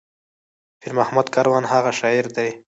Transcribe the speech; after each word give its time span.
پير 0.81 0.91
محمد 0.99 1.27
کاروان 1.35 1.63
هغه 1.73 1.91
شاعر 1.99 2.25
دى 2.35 2.49